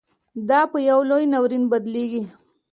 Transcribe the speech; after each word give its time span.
دا 0.49 0.61
پـه 0.71 0.77
يـو 0.87 0.99
لـوى 1.09 1.23
نـاوريـن 1.31 1.63
بـدليږي. 1.71 2.21